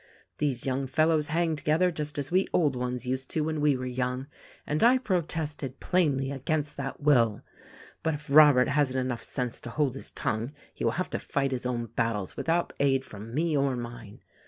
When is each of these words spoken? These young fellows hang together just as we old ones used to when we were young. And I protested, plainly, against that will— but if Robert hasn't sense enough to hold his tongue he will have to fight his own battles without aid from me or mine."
These 0.39 0.65
young 0.65 0.87
fellows 0.87 1.27
hang 1.27 1.55
together 1.55 1.91
just 1.91 2.17
as 2.17 2.31
we 2.31 2.47
old 2.53 2.75
ones 2.75 3.05
used 3.05 3.29
to 3.29 3.41
when 3.41 3.61
we 3.61 3.77
were 3.77 3.85
young. 3.85 4.25
And 4.65 4.83
I 4.83 4.97
protested, 4.97 5.79
plainly, 5.79 6.31
against 6.31 6.75
that 6.77 7.01
will— 7.01 7.43
but 8.01 8.15
if 8.15 8.27
Robert 8.27 8.69
hasn't 8.69 9.19
sense 9.19 9.37
enough 9.37 9.61
to 9.61 9.69
hold 9.69 9.93
his 9.93 10.09
tongue 10.09 10.53
he 10.73 10.83
will 10.83 10.93
have 10.93 11.11
to 11.11 11.19
fight 11.19 11.51
his 11.51 11.67
own 11.67 11.85
battles 11.85 12.35
without 12.35 12.73
aid 12.79 13.05
from 13.05 13.31
me 13.35 13.55
or 13.55 13.75
mine." 13.75 14.21